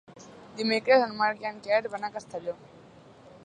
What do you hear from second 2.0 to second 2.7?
a Castelló.